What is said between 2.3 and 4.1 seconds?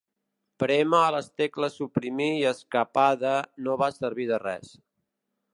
i escapada no va